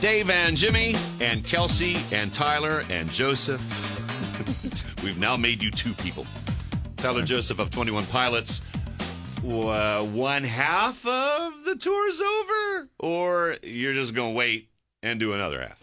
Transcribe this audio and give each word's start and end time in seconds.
Dave 0.00 0.30
and 0.30 0.56
Jimmy 0.56 0.94
and 1.20 1.44
Kelsey 1.44 1.96
and 2.14 2.32
Tyler 2.32 2.82
and 2.88 3.10
Joseph. 3.12 3.60
We've 5.04 5.18
now 5.18 5.36
made 5.36 5.62
you 5.62 5.70
two 5.70 5.92
people. 5.94 6.24
Tyler 6.96 7.22
Joseph 7.22 7.58
of 7.58 7.70
21 7.70 8.04
Pilots. 8.06 8.62
Uh, 9.46 10.02
one 10.04 10.44
half 10.44 11.06
of 11.06 11.64
the 11.64 11.74
tour's 11.76 12.20
over, 12.20 12.88
or 12.98 13.56
you're 13.62 13.94
just 13.94 14.14
going 14.14 14.34
to 14.34 14.36
wait 14.38 14.68
and 15.02 15.18
do 15.18 15.32
another 15.32 15.60
half? 15.62 15.82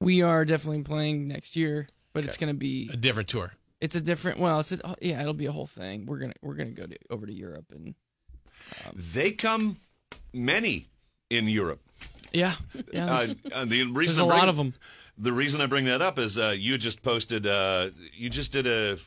We 0.00 0.22
are 0.22 0.46
definitely 0.46 0.82
playing 0.82 1.28
next 1.28 1.56
year, 1.56 1.88
but 2.14 2.24
it's 2.24 2.38
going 2.38 2.48
to 2.52 2.58
be 2.58 2.88
A 2.90 2.96
different 2.96 3.28
tour. 3.28 3.52
it's 3.82 3.94
a 3.94 4.00
different. 4.00 4.38
Well, 4.38 4.60
it's 4.60 4.72
a, 4.72 4.96
yeah, 5.02 5.20
it'll 5.20 5.34
be 5.34 5.44
a 5.44 5.52
whole 5.52 5.66
thing. 5.66 6.06
We're 6.06 6.20
gonna 6.20 6.32
we're 6.40 6.54
gonna 6.54 6.70
go 6.70 6.86
to, 6.86 6.96
over 7.10 7.26
to 7.26 7.32
Europe 7.34 7.66
and 7.70 7.94
They 8.94 9.32
come 9.32 9.76
many 10.32 10.88
in 11.28 11.48
Europe. 11.48 11.82
Yeah, 12.32 12.54
yeah. 12.92 13.06
Uh, 13.06 13.16
There's, 13.18 13.36
uh, 13.52 13.64
the 13.64 13.82
reason 13.84 14.16
there's 14.16 14.18
I 14.18 14.22
a 14.22 14.26
bring- 14.26 14.38
lot 14.38 14.48
of 14.48 14.56
them. 14.56 14.74
The 15.18 15.32
reason 15.32 15.60
I 15.60 15.66
bring 15.66 15.84
that 15.84 16.00
up 16.00 16.18
is 16.18 16.38
uh, 16.38 16.54
you 16.56 16.78
just 16.78 17.02
posted. 17.02 17.46
Uh, 17.46 17.90
you 18.14 18.30
just 18.30 18.52
did 18.52 18.66
a. 18.66 18.98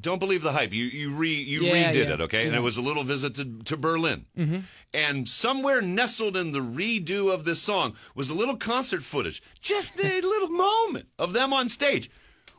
Don't 0.00 0.18
believe 0.18 0.42
the 0.42 0.52
hype. 0.52 0.72
You 0.72 0.84
you 0.84 1.10
re 1.10 1.28
you 1.32 1.62
Yeah, 1.62 1.92
redid 1.92 2.06
yeah, 2.06 2.14
it, 2.14 2.20
okay? 2.22 2.46
And 2.46 2.54
it 2.54 2.60
was 2.60 2.76
a 2.76 2.82
little 2.82 3.02
visit 3.02 3.34
to, 3.36 3.58
to 3.64 3.76
Berlin. 3.76 4.26
Mm-hmm. 4.38 4.58
And 4.94 5.28
somewhere 5.28 5.82
nestled 5.82 6.36
in 6.36 6.52
the 6.52 6.60
redo 6.60 7.32
of 7.32 7.44
this 7.44 7.60
song 7.60 7.94
was 8.14 8.30
a 8.30 8.34
little 8.34 8.56
concert 8.56 9.02
footage, 9.02 9.42
just 9.60 9.98
a 9.98 10.20
little 10.20 10.48
moment 10.48 11.08
of 11.18 11.32
them 11.32 11.52
on 11.52 11.68
stage 11.68 12.08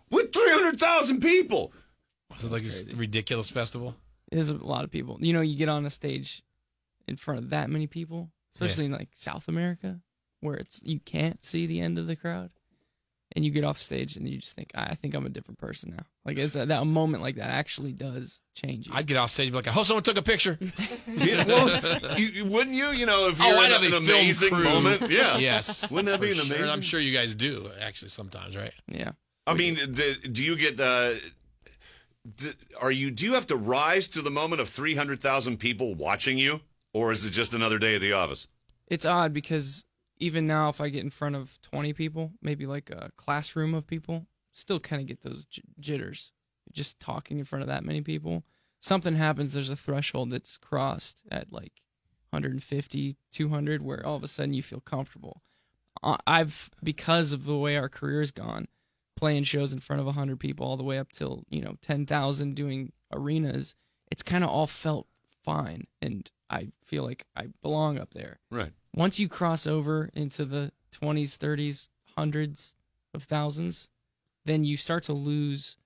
with 0.10 0.34
three 0.34 0.52
hundred 0.52 0.80
thousand 0.80 1.22
people. 1.22 1.74
Was 2.34 2.44
it 2.46 2.52
like 2.52 2.64
this 2.64 2.86
ridiculous 2.96 3.50
festival? 3.50 3.96
There's 4.32 4.50
a 4.50 4.58
lot 4.58 4.84
of 4.84 4.92
people. 4.92 5.18
You 5.22 5.34
know, 5.34 5.42
you 5.42 5.56
get 5.58 5.68
on 5.70 5.86
a 5.86 5.90
stage 5.90 6.44
in 7.08 7.16
front 7.18 7.40
of 7.40 7.50
that 7.50 7.70
many 7.70 7.88
people, 7.88 8.30
especially 8.54 8.86
in 8.86 8.92
like 8.92 9.10
South 9.14 9.48
America, 9.48 10.00
where 10.40 10.56
it's 10.56 10.82
you 10.84 11.00
can't 11.00 11.44
see 11.44 11.66
the 11.66 11.80
end 11.82 11.98
of 11.98 12.08
the 12.08 12.16
crowd, 12.16 12.50
and 13.36 13.46
you 13.46 13.52
get 13.52 13.64
off 13.64 13.78
stage 13.80 14.16
and 14.16 14.28
you 14.28 14.38
just 14.40 14.56
think, 14.56 14.72
I 14.76 14.84
I 14.92 14.96
think 14.96 15.14
I'm 15.14 15.26
a 15.26 15.30
different 15.30 15.58
person 15.60 15.92
now. 15.96 16.04
Like 16.26 16.38
it's 16.38 16.56
a, 16.56 16.66
that 16.66 16.82
a 16.82 16.86
moment 16.86 17.24
like 17.24 17.36
that 17.36 17.50
actually 17.50 17.92
does 17.94 18.42
change 18.56 18.88
you. 18.88 18.94
I'd 18.96 19.08
get 19.08 19.18
off 19.18 19.32
stage 19.32 19.48
and 19.48 19.54
be 19.54 19.58
like, 19.58 19.68
I 19.68 19.72
hope 19.72 19.86
someone 19.88 20.04
took 20.04 20.18
a 20.18 20.22
picture. 20.22 20.60
Yeah, 21.08 21.46
well, 21.46 22.18
you, 22.20 22.28
you- 22.28 22.46
wouldn't 22.46 22.76
you? 22.76 22.90
You 22.92 23.06
know, 23.06 23.28
if 23.30 23.42
Oh, 23.42 23.48
you're 23.48 23.58
I'd 23.58 23.66
in 23.66 23.72
have 23.72 23.84
an 23.84 23.94
a 23.94 23.98
amazing 23.98 24.50
crew. 24.50 24.64
moment, 24.64 25.10
yeah. 25.12 25.38
Yes. 25.50 25.92
Wouldn't 25.92 26.08
that 26.08 26.18
for 26.20 26.26
be 26.26 26.32
an 26.32 26.38
sure. 26.38 26.56
amazing? 26.56 26.70
I'm 26.70 26.82
sure 26.82 27.00
you 27.00 27.14
guys 27.14 27.36
do, 27.36 27.70
actually, 27.82 28.10
sometimes, 28.10 28.56
right? 28.56 28.74
yeah. 28.88 29.12
I 29.48 29.54
mean, 29.56 29.76
do, 29.92 30.14
do 30.16 30.44
you 30.44 30.56
get? 30.56 30.80
Uh, 30.80 31.16
d 32.38 32.50
are 32.80 32.92
you? 32.92 33.10
Do 33.12 33.26
you 33.26 33.34
have 33.34 33.48
to 33.48 33.56
rise 33.56 34.08
to 34.10 34.22
the 34.22 34.30
moment 34.30 34.62
of 34.62 34.70
three 34.70 34.96
hundred 34.96 35.20
thousand 35.20 35.58
people 35.58 35.96
watching 35.96 36.38
you, 36.38 36.62
or 36.94 37.12
is 37.12 37.26
it 37.26 37.32
just 37.32 37.54
another 37.54 37.80
day 37.80 37.96
at 37.96 38.02
the 38.02 38.14
office? 38.14 38.48
It's 38.88 39.06
odd 39.06 39.34
because 39.34 39.86
even 40.18 40.46
now, 40.46 40.70
if 40.70 40.80
I 40.80 40.90
get 40.90 41.04
in 41.04 41.10
front 41.10 41.36
of 41.36 41.60
20 41.62 41.94
people, 41.94 42.34
maybe 42.42 42.66
like 42.66 42.90
a 42.90 43.12
classroom 43.18 43.74
of 43.74 43.88
people, 43.88 44.28
still 44.52 44.80
kind 44.80 45.02
of 45.02 45.08
get 45.08 45.22
those 45.22 45.46
j- 45.46 45.64
jitters. 45.80 46.32
Just 46.72 47.00
talking 47.00 47.40
in 47.40 47.46
front 47.46 47.64
of 47.64 47.68
that 47.68 47.84
many 47.84 48.02
people, 48.02 48.44
something 48.80 49.16
happens. 49.16 49.54
There's 49.54 49.70
a 49.70 49.76
threshold 49.76 50.30
that's 50.30 50.58
crossed 50.58 51.24
at 51.32 51.52
like 51.52 51.82
150, 52.30 53.18
200, 53.32 53.82
where 53.82 54.06
all 54.06 54.16
of 54.16 54.24
a 54.24 54.28
sudden 54.28 54.54
you 54.54 54.64
feel 54.64 54.80
comfortable. 54.80 55.42
I've 56.04 56.72
because 56.84 57.32
of 57.34 57.46
the 57.46 57.58
way 57.58 57.78
our 57.78 57.90
career's 57.90 58.32
gone, 58.32 58.68
playing 59.16 59.44
shows 59.44 59.74
in 59.74 59.80
front 59.80 60.00
of 60.00 60.06
100 60.06 60.40
people 60.40 60.66
all 60.66 60.78
the 60.78 60.84
way 60.84 60.98
up 60.98 61.12
till 61.12 61.44
you 61.50 61.62
know 61.62 61.78
10,000 61.82 62.56
doing 62.56 62.92
arenas. 63.12 63.76
It's 64.10 64.24
kind 64.24 64.44
of 64.44 64.50
all 64.50 64.68
felt 64.68 65.08
fine, 65.44 65.88
and 66.02 66.30
I 66.50 66.70
feel 66.84 67.04
like 67.04 67.26
I 67.36 67.48
belong 67.62 67.98
up 67.98 68.14
there 68.14 68.40
Right. 68.50 68.74
once 68.94 69.20
you 69.20 69.28
cross 69.30 69.66
over 69.66 70.10
into 70.14 70.46
the 70.46 70.72
20s, 70.94 71.38
30s, 71.38 71.90
hundreds 72.18 72.76
of 73.14 73.24
thousands, 73.24 73.90
then 74.46 74.64
you 74.64 74.76
start 74.78 75.04
to 75.06 75.14
lose 75.14 75.78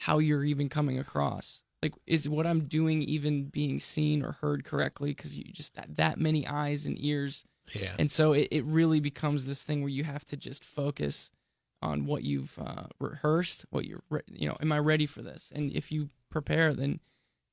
how 0.00 0.18
you're 0.18 0.44
even 0.44 0.68
coming 0.68 0.98
across. 0.98 1.62
Like, 1.82 1.94
is 2.06 2.28
what 2.28 2.46
I'm 2.46 2.64
doing 2.66 3.02
even 3.02 3.44
being 3.44 3.78
seen 3.80 4.22
or 4.22 4.32
heard 4.32 4.64
correctly? 4.64 5.10
Because 5.10 5.36
you 5.36 5.44
just 5.44 5.74
that, 5.74 5.96
that 5.96 6.18
many 6.18 6.46
eyes 6.46 6.86
and 6.86 6.96
ears. 7.02 7.44
Yeah. 7.74 7.92
And 7.98 8.10
so 8.10 8.32
it, 8.32 8.48
it 8.50 8.64
really 8.64 9.00
becomes 9.00 9.44
this 9.46 9.62
thing 9.62 9.80
where 9.80 9.90
you 9.90 10.04
have 10.04 10.24
to 10.26 10.36
just 10.36 10.64
focus 10.64 11.30
on 11.82 12.06
what 12.06 12.22
you've 12.22 12.58
uh, 12.58 12.84
rehearsed, 12.98 13.66
what 13.70 13.84
you're, 13.84 14.02
re- 14.08 14.22
you 14.30 14.48
know, 14.48 14.56
am 14.60 14.72
I 14.72 14.78
ready 14.78 15.06
for 15.06 15.20
this? 15.22 15.52
And 15.54 15.70
if 15.72 15.92
you 15.92 16.08
prepare, 16.30 16.72
then 16.74 17.00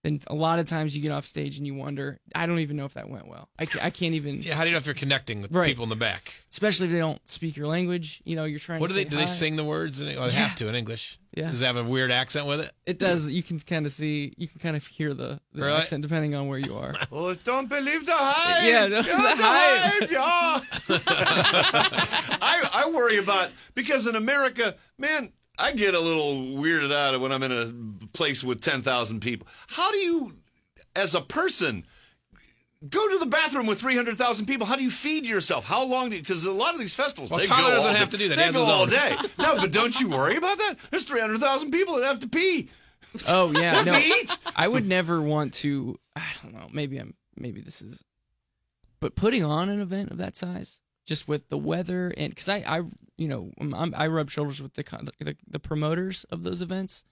then 0.03 0.19
a 0.27 0.33
lot 0.35 0.57
of 0.59 0.67
times 0.67 0.95
you 0.95 1.01
get 1.01 1.11
off 1.11 1.25
stage 1.25 1.57
and 1.57 1.67
you 1.67 1.75
wonder, 1.75 2.19
I 2.33 2.45
don't 2.47 2.59
even 2.59 2.75
know 2.75 2.85
if 2.85 2.95
that 2.95 3.07
went 3.09 3.27
well. 3.27 3.49
I, 3.59 3.63
I 3.81 3.89
can't 3.91 4.13
even 4.15 4.41
yeah. 4.41 4.55
How 4.55 4.63
do 4.63 4.69
you 4.69 4.73
know 4.73 4.79
if 4.79 4.85
you're 4.85 4.95
connecting 4.95 5.41
with 5.41 5.51
Right. 5.51 5.67
people 5.67 5.83
in 5.83 5.89
the 5.89 5.95
back? 5.95 6.33
especially 6.51 6.87
if 6.87 6.91
they 6.91 6.99
don't 6.99 7.25
speak 7.29 7.55
your 7.55 7.67
language. 7.67 8.19
You 8.25 8.35
know, 8.35 8.43
you're 8.45 8.59
trying. 8.59 8.79
What 8.81 8.87
to 8.87 8.93
do 8.93 8.99
they 9.03 9.05
do? 9.05 9.15
They 9.17 9.25
sing 9.27 9.55
the 9.55 9.63
words? 9.63 10.01
In, 10.01 10.07
well, 10.15 10.27
they 10.27 10.33
Yeah. 10.33 10.47
have 10.47 10.55
to 10.57 10.67
in 10.67 10.75
English. 10.75 11.17
Yeah. 11.37 11.49
Does 11.49 11.61
it 11.61 11.65
have 11.65 11.77
a 11.77 11.83
weird 11.83 12.11
accent 12.11 12.45
with 12.45 12.59
it? 12.59 12.71
It 12.85 12.99
does. 12.99 13.29
You 13.31 13.41
can 13.41 13.57
kind 13.59 13.85
of 13.85 13.91
see. 13.93 14.33
You 14.37 14.47
can 14.49 14.59
kind 14.59 14.75
of 14.75 14.85
hear 14.85 15.13
the, 15.13 15.39
the 15.53 15.61
Really? 15.63 15.77
accent 15.79 16.01
depending 16.01 16.35
on 16.35 16.47
where 16.47 16.59
you 16.59 16.75
are. 16.75 16.93
Oh, 17.11 17.33
don't 17.35 17.69
believe 17.69 18.05
the 18.05 18.11
hype. 18.13 18.63
Yeah, 18.67 18.87
no, 18.87 19.01
the 19.01 19.13
hype. 19.43 20.11
yeah. 20.11 20.59
I 22.41 22.69
I 22.73 22.89
worry 22.89 23.17
about 23.17 23.49
because 23.75 24.07
in 24.07 24.15
America, 24.15 24.75
man, 24.97 25.31
I 25.61 25.71
get 25.73 25.93
a 25.95 25.99
little 25.99 26.35
weirded 26.35 26.91
out 26.93 27.19
when 27.21 27.31
I'm 27.31 27.43
in 27.43 27.51
a 27.51 28.07
place 28.13 28.43
with 28.43 28.61
ten 28.61 28.81
thousand 28.81 29.19
people. 29.21 29.47
How 29.67 29.91
do 29.91 29.97
you, 29.97 30.33
as 30.95 31.15
a 31.15 31.21
person? 31.21 31.85
Go 32.89 33.07
to 33.09 33.19
the 33.19 33.27
bathroom 33.27 33.67
with 33.67 33.79
300,000 33.79 34.47
people. 34.47 34.65
How 34.65 34.75
do 34.75 34.81
you 34.83 34.89
feed 34.89 35.27
yourself? 35.27 35.65
How 35.65 35.83
long 35.83 36.09
do 36.09 36.15
you, 36.15 36.21
because 36.23 36.45
a 36.45 36.51
lot 36.51 36.73
of 36.73 36.79
these 36.79 36.95
festivals, 36.95 37.29
Well, 37.29 37.39
they 37.39 37.45
Tyler 37.45 37.69
go 37.69 37.75
doesn't 37.75 37.91
all 37.91 37.95
have 37.95 38.09
day. 38.09 38.17
to 38.17 38.23
do 38.23 38.29
that. 38.29 38.37
They 38.39 38.47
He 38.47 38.51
go 38.53 38.63
all 38.63 38.87
day. 38.87 39.15
No, 39.37 39.55
but 39.57 39.71
don't 39.71 39.99
you 39.99 40.09
worry 40.09 40.35
about 40.35 40.57
that? 40.57 40.77
There's 40.89 41.03
300,000 41.05 41.69
people 41.69 41.97
that 41.97 42.05
have 42.05 42.19
to 42.21 42.27
pee. 42.27 42.69
Oh 43.27 43.51
yeah, 43.51 43.75
Have 43.83 43.85
no. 43.85 43.93
to 43.99 44.03
eat. 44.03 44.35
I 44.55 44.67
would 44.67 44.87
never 44.87 45.21
want 45.21 45.53
to. 45.55 45.99
I 46.15 46.23
don't 46.41 46.53
know. 46.55 46.69
Maybe 46.73 46.97
I'm. 46.97 47.13
Maybe 47.37 47.61
this 47.61 47.83
is. 47.83 48.03
But 48.99 49.13
putting 49.15 49.43
on 49.45 49.69
an 49.69 49.79
event 49.79 50.09
of 50.09 50.17
that 50.17 50.35
size, 50.35 50.81
just 51.05 51.27
with 51.27 51.49
the 51.49 51.57
weather 51.57 52.13
and 52.17 52.29
because 52.29 52.49
I, 52.49 52.57
I, 52.57 52.81
you 53.17 53.27
know, 53.27 53.51
I'm, 53.59 53.73
I'm, 53.73 53.93
I 53.95 54.07
rub 54.07 54.29
shoulders 54.29 54.61
with 54.61 54.73
the, 54.73 54.83
the 55.19 55.35
the 55.47 55.59
promoters 55.59 56.23
of 56.25 56.43
those 56.43 56.61
events, 56.61 57.03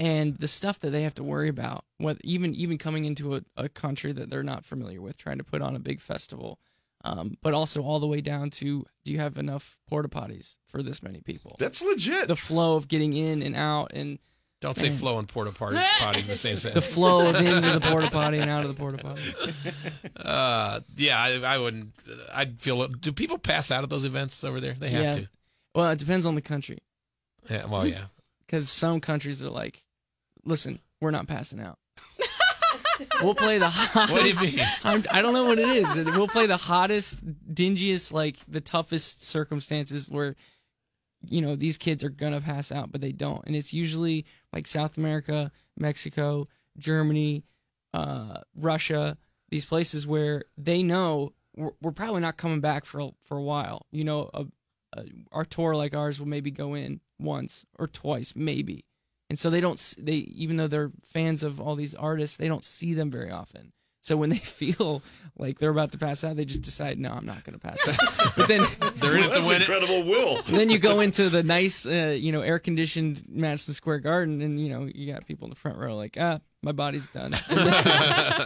and 0.00 0.36
the 0.38 0.48
stuff 0.48 0.78
that 0.80 0.90
they 0.90 1.02
have 1.02 1.14
to 1.14 1.24
worry 1.24 1.48
about. 1.48 1.84
What 1.98 2.18
even 2.22 2.54
even 2.54 2.78
coming 2.78 3.04
into 3.04 3.34
a, 3.36 3.42
a 3.56 3.68
country 3.68 4.12
that 4.12 4.30
they're 4.30 4.42
not 4.42 4.64
familiar 4.64 5.00
with, 5.00 5.16
trying 5.16 5.38
to 5.38 5.44
put 5.44 5.62
on 5.62 5.76
a 5.76 5.80
big 5.80 6.00
festival. 6.00 6.58
Um, 7.04 7.38
but 7.42 7.54
also 7.54 7.82
all 7.82 8.00
the 8.00 8.08
way 8.08 8.20
down 8.20 8.50
to 8.50 8.84
do 9.04 9.12
you 9.12 9.20
have 9.20 9.38
enough 9.38 9.78
porta 9.88 10.08
potties 10.08 10.56
for 10.66 10.82
this 10.82 11.00
many 11.00 11.20
people? 11.20 11.54
That's 11.56 11.80
legit. 11.80 12.26
the 12.26 12.34
flow 12.34 12.74
of 12.74 12.88
getting 12.88 13.12
in 13.12 13.40
and 13.40 13.54
out 13.54 13.92
and 13.94 14.18
Don't 14.60 14.76
say 14.76 14.90
flow 14.90 15.18
and 15.20 15.28
porta 15.28 15.52
potty 15.52 15.76
potties 16.00 16.22
in 16.22 16.26
the 16.26 16.36
same 16.36 16.56
the 16.74 16.80
flow 16.80 17.30
of 17.30 17.36
into 17.36 17.70
the 17.70 17.80
porta 17.80 18.10
potty 18.12 18.38
and 18.38 18.50
out 18.50 18.64
of 18.64 18.68
the 18.68 18.74
porta 18.74 18.98
potty. 18.98 19.22
Uh, 20.16 20.80
yeah, 20.96 21.16
I, 21.20 21.54
I 21.54 21.58
wouldn't. 21.58 21.90
I'd 22.34 22.60
feel. 22.60 22.86
Do 22.88 23.12
people 23.12 23.38
pass 23.38 23.70
out 23.70 23.84
at 23.84 23.90
those 23.90 24.04
events 24.04 24.42
over 24.42 24.60
there? 24.60 24.74
They 24.78 24.90
have 24.90 25.02
Yeah. 25.04 25.12
to. 25.12 25.28
Well, 25.74 25.90
it 25.90 25.98
depends 26.00 26.26
on 26.26 26.34
the 26.34 26.42
country 26.42 26.78
Yeah. 27.48 27.66
Well, 27.66 27.86
yeah. 27.86 28.06
because 28.46 28.68
some 28.68 29.00
countries 29.00 29.40
are 29.42 29.50
like, 29.50 29.84
"Listen, 30.44 30.80
we're 31.00 31.12
not 31.12 31.28
passing 31.28 31.60
out. 31.60 31.78
we'll 33.22 33.36
play 33.36 33.58
the 33.58 33.68
hottest." 33.70 34.12
What 34.12 34.22
do 34.24 34.28
you 34.28 34.52
mean? 34.56 34.66
I'm, 34.82 35.04
I 35.10 35.22
don't 35.22 35.34
know 35.34 35.44
what 35.44 35.60
it 35.60 35.68
is. 35.68 35.94
We'll 36.16 36.26
play 36.26 36.46
the 36.46 36.56
hottest, 36.56 37.24
dingiest, 37.54 38.12
like 38.12 38.38
the 38.48 38.60
toughest 38.60 39.22
circumstances 39.24 40.10
where, 40.10 40.34
you 41.28 41.40
know, 41.40 41.54
these 41.54 41.76
kids 41.76 42.02
are 42.02 42.08
gonna 42.10 42.40
pass 42.40 42.72
out, 42.72 42.90
but 42.90 43.00
they 43.00 43.12
don't, 43.12 43.44
and 43.46 43.54
it's 43.54 43.72
usually 43.72 44.26
like 44.52 44.66
South 44.66 44.96
America, 44.96 45.52
Mexico, 45.76 46.48
Germany, 46.76 47.44
uh, 47.94 48.40
Russia, 48.54 49.16
these 49.50 49.64
places 49.64 50.06
where 50.06 50.44
they 50.56 50.82
know 50.82 51.32
we're, 51.56 51.72
we're 51.80 51.92
probably 51.92 52.20
not 52.20 52.36
coming 52.36 52.60
back 52.60 52.84
for 52.84 53.00
a- 53.00 53.10
for 53.22 53.36
a 53.36 53.42
while. 53.42 53.86
You 53.90 54.04
know, 54.04 54.30
a, 54.34 54.46
a, 54.96 55.04
our 55.32 55.44
tour 55.44 55.74
like 55.74 55.94
ours 55.94 56.18
will 56.18 56.28
maybe 56.28 56.50
go 56.50 56.74
in 56.74 57.00
once 57.18 57.66
or 57.78 57.86
twice, 57.86 58.34
maybe, 58.36 58.84
and 59.28 59.38
so 59.38 59.50
they 59.50 59.60
don't. 59.60 59.94
They 59.98 60.16
even 60.16 60.56
though 60.56 60.68
they're 60.68 60.92
fans 61.04 61.42
of 61.42 61.60
all 61.60 61.74
these 61.74 61.94
artists, 61.94 62.36
they 62.36 62.48
don't 62.48 62.64
see 62.64 62.94
them 62.94 63.10
very 63.10 63.30
often. 63.30 63.72
So 64.08 64.16
when 64.16 64.30
they 64.30 64.38
feel 64.62 65.02
like 65.36 65.58
they're 65.58 65.70
about 65.70 65.92
to 65.92 65.98
pass 65.98 66.24
out, 66.24 66.36
they 66.36 66.46
just 66.46 66.62
decide, 66.62 66.98
no, 66.98 67.12
I'm 67.12 67.26
not 67.26 67.44
going 67.44 67.58
to 67.58 67.64
pass 67.64 67.78
out. 67.86 68.32
but 68.36 68.48
then 68.48 68.66
They're 68.96 69.18
in 69.18 69.24
it 69.24 69.28
to 69.28 69.34
That's 69.34 69.46
win 69.46 69.56
it. 69.56 69.60
incredible 69.68 70.04
will. 70.04 70.42
then 70.48 70.70
you 70.70 70.78
go 70.78 71.00
into 71.00 71.28
the 71.28 71.42
nice, 71.42 71.86
uh, 71.86 72.16
you 72.18 72.32
know, 72.32 72.40
air 72.40 72.58
conditioned 72.58 73.22
Madison 73.28 73.74
Square 73.74 73.98
Garden, 73.98 74.40
and 74.40 74.58
you 74.58 74.70
know 74.70 74.88
you 74.92 75.12
got 75.12 75.26
people 75.26 75.44
in 75.44 75.50
the 75.50 75.56
front 75.56 75.76
row 75.76 75.94
like, 75.94 76.16
ah, 76.18 76.40
my 76.62 76.72
body's 76.72 77.06
done, 77.12 77.34
and, 77.50 77.58
then- 77.58 77.86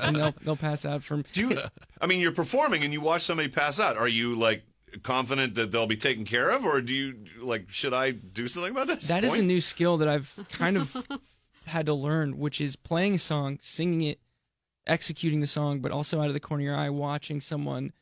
and 0.03 0.17
they'll 0.17 0.35
they'll 0.45 0.57
pass 0.57 0.85
out 0.85 1.05
from. 1.05 1.25
Do 1.33 1.49
you, 1.49 1.61
I 2.01 2.07
mean, 2.09 2.21
you're 2.21 2.33
performing 2.33 2.83
and 2.83 2.93
you 2.93 3.01
watch 3.01 3.23
somebody 3.23 3.49
pass 3.49 3.79
out. 3.79 3.97
Are 3.97 4.09
you 4.09 4.35
like 4.35 4.65
confident 5.05 5.55
that 5.55 5.71
they'll 5.71 5.87
be 5.87 5.97
taken 5.97 6.25
care 6.25 6.51
of, 6.51 6.65
or 6.67 6.81
do 6.83 6.93
you 6.95 7.15
like? 7.41 7.71
Should 7.71 7.95
I 7.95 8.11
do 8.11 8.49
something 8.49 8.73
about 8.73 8.89
this? 8.89 9.07
That 9.09 9.23
is 9.23 9.35
a 9.35 9.43
new 9.43 9.61
skill 9.61 9.97
that 9.99 10.09
I've 10.09 10.39
kind 10.51 10.77
of 10.77 11.07
had 11.67 11.87
to 11.87 11.95
learn, 11.95 12.37
which 12.39 12.61
is 12.61 12.75
playing 12.77 13.15
a 13.15 13.19
song, 13.19 13.59
singing 13.61 14.03
it, 14.03 14.19
executing 14.87 15.41
the 15.41 15.47
song, 15.47 15.81
but 15.81 15.93
also 15.93 16.21
out 16.21 16.29
of 16.29 16.35
the 16.35 16.41
corner 16.41 16.63
of 16.63 16.67
your 16.67 16.77
eye 16.77 16.91
watching 16.91 17.41
someone 17.41 17.93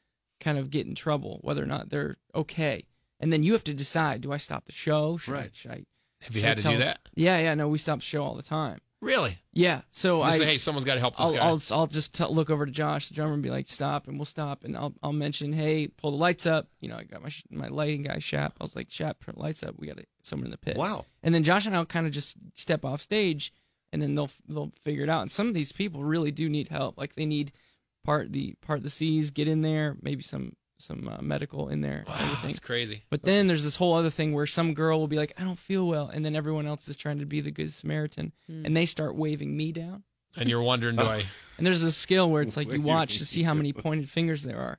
kind 0.41 0.59
of 0.59 0.71
get 0.71 0.87
in 0.87 0.95
trouble, 0.95 1.39
whether 1.43 1.63
or 1.63 1.67
not 1.67 1.91
they're 1.91 2.17
okay. 2.35 2.85
And 3.19 3.33
then 3.33 3.43
you 3.43 3.53
have 3.53 3.65
to 3.65 3.75
decide: 3.75 4.23
Do 4.23 4.33
I 4.33 4.39
stop 4.39 4.65
the 4.67 4.73
show? 4.73 5.17
Should 5.19 5.35
I? 5.35 5.39
Right. 5.39 5.55
Should 5.55 5.71
I? 5.73 5.85
Have 6.23 6.35
you 6.35 6.41
should 6.41 6.45
I 6.45 6.49
had 6.49 6.57
to 6.59 6.63
tell 6.63 6.73
do 6.73 6.79
them- 6.79 6.87
that? 6.89 7.09
Yeah, 7.15 7.39
yeah. 7.39 7.55
No, 7.55 7.69
we 7.69 7.79
stop 7.79 7.99
the 7.99 8.05
show 8.05 8.23
all 8.25 8.35
the 8.35 8.43
time. 8.43 8.81
Really? 9.03 9.39
Yeah. 9.55 9.81
So 9.91 10.19
You 10.19 10.23
I 10.25 10.31
say, 10.33 10.45
hey, 10.45 10.59
someone's 10.59 10.85
got 10.85 10.93
to 10.95 11.01
help 11.01 11.17
this 11.17 11.27
I'll, 11.29 11.33
guy. 11.33 11.39
I'll 11.47 11.61
I'll 11.71 11.87
just 11.87 12.15
t- 12.15 12.25
look 12.27 12.51
over 12.51 12.67
to 12.67 12.73
Josh, 12.73 13.09
the 13.09 13.15
drummer, 13.15 13.33
and 13.33 13.43
be 13.43 13.49
like, 13.51 13.67
"Stop," 13.67 14.07
and 14.09 14.19
we'll 14.19 14.27
stop, 14.27 14.63
and 14.63 14.77
I'll 14.77 14.93
I'll 15.03 15.15
mention, 15.15 15.55
"Hey, 15.55 15.89
pull 15.89 16.11
the 16.11 16.19
lights 16.19 16.45
up." 16.45 16.69
You 16.81 16.91
know, 16.91 16.97
I 16.97 17.05
got 17.05 17.23
my 17.23 17.31
sh- 17.31 17.45
my 17.51 17.69
lighting 17.69 18.03
guy, 18.03 18.19
Shap. 18.19 18.55
I 18.61 18.65
was 18.65 18.77
like, 18.77 18.91
"Shap, 18.91 19.19
put 19.21 19.37
the 19.37 19.41
lights 19.41 19.63
up. 19.63 19.77
We 19.79 19.87
got 19.87 19.99
someone 20.23 20.47
in 20.47 20.51
the 20.51 20.59
pit." 20.59 20.77
Wow. 20.77 21.07
And 21.23 21.35
then 21.35 21.45
Josh 21.45 21.67
and 21.67 21.75
I'll 21.75 21.87
kind 21.87 22.07
of 22.07 22.13
just 22.13 22.37
step 22.55 22.85
off 22.85 23.01
stage, 23.01 23.55
and 23.93 24.01
then 24.01 24.15
they'll 24.15 24.31
they'll 24.49 24.73
figure 24.83 25.03
it 25.03 25.09
out. 25.09 25.23
And 25.23 25.31
some 25.31 25.49
of 25.49 25.55
these 25.55 25.73
people 25.73 26.05
really 26.05 26.31
do 26.31 26.49
need 26.49 26.69
help. 26.69 26.97
Like 26.99 27.15
they 27.15 27.27
need 27.27 27.53
part 28.05 28.33
the 28.33 28.55
part 28.61 28.83
the 28.83 28.91
C's 28.91 29.31
get 29.31 29.49
in 29.49 29.61
there, 29.63 29.97
maybe 30.03 30.23
some 30.23 30.57
some 30.79 31.09
uh, 31.09 31.21
medical 31.21 31.69
in 31.69 31.83
there, 31.83 32.05
and 32.07 32.21
everything. 32.23 32.49
That's 32.49 32.59
crazy. 32.59 33.05
But 33.11 33.23
then 33.23 33.47
there's 33.47 33.65
this 33.65 33.77
whole 33.77 33.95
other 33.95 34.11
thing 34.11 34.33
where 34.33 34.47
some 34.47 34.73
girl 34.75 34.99
will 34.99 35.09
be 35.09 35.17
like, 35.17 35.33
I 35.39 35.45
don't 35.45 35.59
feel 35.59 35.87
well. 35.87 36.09
And 36.09 36.25
then 36.25 36.35
everyone 36.35 36.67
else 36.67 36.89
is 36.89 36.97
trying 36.97 37.19
to 37.19 37.27
be 37.27 37.41
the 37.41 37.51
good 37.51 37.73
Samaritan. 37.73 38.33
And 38.49 38.77
they 38.77 38.87
start 38.87 39.15
waving 39.15 39.57
me 39.57 39.73
down. 39.73 40.05
And 40.37 40.49
you're 40.49 40.63
wondering, 40.63 40.97
do 40.97 41.03
I? 41.05 41.25
And 41.59 41.67
there's 41.67 41.83
this 41.83 41.97
skill 41.97 42.31
where 42.31 42.41
it's 42.43 42.57
like 42.57 42.73
you 42.73 42.81
watch 42.81 43.19
to 43.19 43.27
see 43.27 43.43
how 43.43 43.53
many 43.55 43.73
pointed 43.73 44.09
fingers 44.09 44.43
there 44.43 44.59
are. 44.59 44.79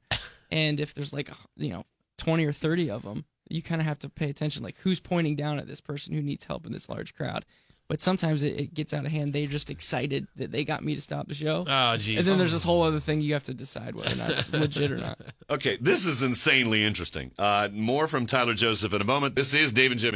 And 0.50 0.80
if 0.80 0.94
there's 0.94 1.14
like, 1.14 1.30
you 1.56 1.70
know, 1.70 1.86
20 2.18 2.46
or 2.46 2.54
30 2.54 2.90
of 2.90 3.04
them, 3.04 3.26
you 3.50 3.62
kind 3.62 3.80
of 3.82 3.86
have 3.88 4.00
to 4.00 4.10
pay 4.10 4.30
attention. 4.30 4.64
Like 4.64 4.78
who's 4.80 5.00
pointing 5.00 5.36
down 5.36 5.60
at 5.60 5.68
this 5.68 5.82
person 5.82 6.14
who 6.14 6.22
needs 6.22 6.46
help 6.46 6.66
in 6.66 6.72
this 6.72 6.90
large 6.90 7.14
crowd. 7.14 7.46
But 7.88 8.02
sometimes 8.02 8.42
it, 8.44 8.58
it 8.58 8.74
gets 8.74 8.94
out 8.94 9.06
of 9.06 9.12
hand. 9.12 9.34
They're 9.34 9.48
just 9.48 9.70
excited 9.70 10.28
that 10.38 10.52
they 10.52 10.64
got 10.64 10.84
me 10.84 10.96
to 10.96 11.02
stop 11.02 11.28
the 11.28 11.34
show. 11.34 11.66
Oh, 11.68 11.98
geez. 11.98 12.20
and 12.20 12.26
then 12.28 12.38
there's 12.38 12.54
this 12.54 12.64
whole 12.64 12.84
other 12.84 13.00
thing 13.02 13.20
you 13.20 13.34
have 13.34 13.44
to 13.46 13.54
decide 13.54 13.96
whether 13.96 14.14
or 14.14 14.18
not 14.18 14.30
it's 14.32 14.50
legit 14.54 14.92
or 14.92 14.98
not. 14.98 15.20
Okay, 15.50 15.78
this 15.82 16.06
is 16.06 16.24
insanely 16.24 16.84
interesting. 16.86 17.32
Uh, 17.38 17.68
more 17.74 18.08
from 18.08 18.26
Tyler 18.26 18.54
Joseph 18.54 18.94
in 18.94 19.02
a 19.02 19.06
moment. 19.06 19.36
This 19.36 19.54
is 19.54 19.74
Dave 19.74 19.92
and 19.92 20.00
Jimmy. 20.00 20.10